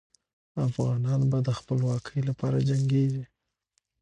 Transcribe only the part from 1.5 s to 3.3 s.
خپلواکۍ لپاره جنګېږي.